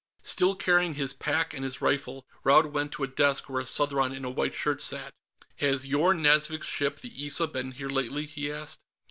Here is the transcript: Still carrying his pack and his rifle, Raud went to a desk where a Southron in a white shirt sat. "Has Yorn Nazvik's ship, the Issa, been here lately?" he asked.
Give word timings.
Still 0.23 0.55
carrying 0.55 0.95
his 0.95 1.13
pack 1.13 1.53
and 1.53 1.63
his 1.63 1.79
rifle, 1.79 2.25
Raud 2.43 2.73
went 2.73 2.91
to 2.93 3.03
a 3.03 3.07
desk 3.07 3.47
where 3.47 3.61
a 3.61 3.67
Southron 3.67 4.15
in 4.15 4.25
a 4.25 4.31
white 4.31 4.55
shirt 4.55 4.81
sat. 4.81 5.13
"Has 5.57 5.85
Yorn 5.85 6.23
Nazvik's 6.23 6.65
ship, 6.65 7.01
the 7.01 7.25
Issa, 7.27 7.45
been 7.45 7.73
here 7.73 7.87
lately?" 7.91 8.25
he 8.25 8.51
asked. 8.51 8.79